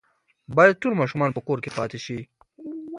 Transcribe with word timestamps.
باید 0.55 0.79
ټول 0.81 0.93
ماشومان 1.01 1.29
په 1.33 1.41
کور 1.47 1.57
کې 1.63 1.71
پاتې 1.77 1.99
شي. 2.05 2.19